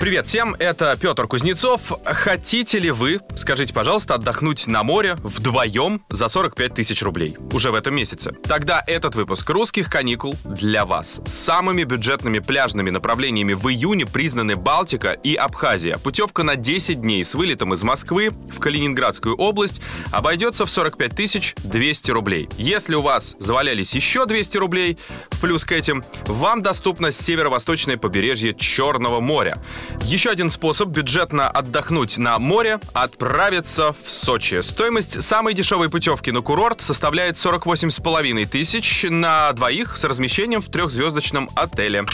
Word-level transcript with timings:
Привет 0.00 0.26
всем, 0.26 0.56
это 0.58 0.96
Петр 1.00 1.28
Кузнецов. 1.28 1.92
Хотите 2.04 2.80
ли 2.80 2.90
вы, 2.90 3.20
скажите, 3.36 3.72
пожалуйста, 3.72 4.14
отдохнуть 4.14 4.66
на 4.66 4.82
море 4.82 5.16
вдвоем 5.22 6.02
за 6.08 6.26
45 6.26 6.74
тысяч 6.74 7.02
рублей 7.02 7.36
уже 7.52 7.70
в 7.70 7.74
этом 7.74 7.94
месяце? 7.94 8.32
Тогда 8.32 8.82
этот 8.84 9.14
выпуск 9.14 9.48
русских 9.50 9.88
каникул 9.88 10.34
для 10.44 10.84
вас. 10.84 11.20
Самыми 11.26 11.84
бюджетными 11.84 12.40
пляжными 12.40 12.90
направлениями 12.90 13.52
в 13.52 13.68
июне 13.68 14.04
признаны 14.04 14.56
Балтика 14.56 15.12
и 15.12 15.36
Абхазия. 15.36 15.98
Путевка 15.98 16.42
на 16.42 16.56
10 16.56 17.00
дней 17.00 17.22
с 17.22 17.34
вылетом 17.34 17.72
из 17.74 17.82
Москвы 17.84 18.30
в 18.50 18.58
Калининградскую 18.58 19.36
область 19.36 19.80
обойдется 20.10 20.66
в 20.66 20.70
45 20.70 21.14
тысяч 21.14 21.54
200 21.58 22.10
рублей. 22.10 22.48
Если 22.56 22.94
у 22.94 23.02
вас 23.02 23.36
завалялись 23.38 23.94
еще 23.94 24.26
200 24.26 24.58
рублей, 24.58 24.98
в 25.30 25.40
плюс 25.40 25.64
к 25.64 25.72
этим, 25.72 26.02
вам 26.26 26.62
доступно 26.62 27.12
северо-восточное 27.12 27.96
побережье 27.96 28.54
Черного 28.54 29.19
моря. 29.20 29.58
Еще 30.02 30.30
один 30.30 30.50
способ 30.50 30.88
бюджетно 30.88 31.48
отдохнуть 31.48 32.18
на 32.18 32.38
море– 32.38 32.80
отправиться 32.92 33.92
в 33.92 34.08
Сочи. 34.08 34.60
Стоимость 34.62 35.22
самой 35.22 35.54
дешевой 35.54 35.88
путевки 35.88 36.30
на 36.30 36.40
курорт 36.40 36.80
составляет 36.80 37.36
48,5 37.36 38.46
тысяч 38.46 39.06
на 39.08 39.52
двоих 39.52 39.96
с 39.96 40.04
размещением 40.04 40.62
в 40.62 40.68
трехзвездочном 40.68 41.50
отеле. 41.54 42.04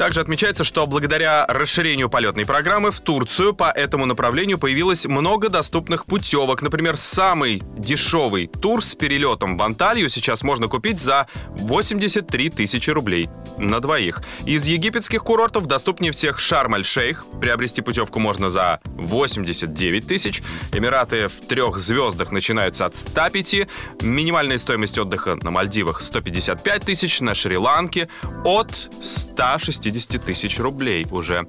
Также 0.00 0.22
отмечается, 0.22 0.64
что 0.64 0.86
благодаря 0.86 1.44
расширению 1.46 2.08
полетной 2.08 2.46
программы 2.46 2.90
в 2.90 3.00
Турцию 3.00 3.52
по 3.52 3.70
этому 3.70 4.06
направлению 4.06 4.56
появилось 4.56 5.04
много 5.04 5.50
доступных 5.50 6.06
путевок. 6.06 6.62
Например, 6.62 6.96
самый 6.96 7.62
дешевый 7.76 8.46
тур 8.46 8.82
с 8.82 8.94
перелетом 8.94 9.58
в 9.58 9.62
Анталию 9.62 10.08
сейчас 10.08 10.42
можно 10.42 10.68
купить 10.68 11.00
за 11.00 11.26
83 11.48 12.48
тысячи 12.48 12.88
рублей 12.88 13.28
на 13.58 13.80
двоих. 13.80 14.22
Из 14.46 14.64
египетских 14.66 15.22
курортов 15.22 15.66
доступнее 15.66 16.12
всех 16.12 16.40
Шарм-эль-Шейх. 16.40 17.26
Приобрести 17.38 17.82
путевку 17.82 18.20
можно 18.20 18.48
за 18.48 18.80
89 18.84 20.06
тысяч. 20.06 20.42
Эмираты 20.72 21.28
в 21.28 21.46
трех 21.46 21.78
звездах 21.78 22.32
начинаются 22.32 22.86
от 22.86 22.96
105. 22.96 23.68
Минимальная 24.00 24.56
стоимость 24.56 24.96
отдыха 24.96 25.36
на 25.42 25.50
Мальдивах 25.50 26.00
155 26.00 26.84
тысяч, 26.86 27.20
на 27.20 27.34
Шри-Ланке 27.34 28.08
от 28.46 28.88
160 29.02 29.89
50 29.90 30.24
тысяч 30.24 30.58
рублей 30.60 31.06
уже. 31.10 31.46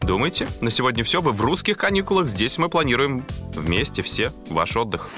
Думайте, 0.00 0.48
на 0.60 0.70
сегодня 0.70 1.04
все. 1.04 1.20
Вы 1.20 1.32
в 1.32 1.40
русских 1.40 1.78
каникулах. 1.78 2.28
Здесь 2.28 2.58
мы 2.58 2.68
планируем 2.68 3.24
вместе 3.54 4.02
все 4.02 4.32
ваш 4.48 4.76
отдых. 4.76 5.10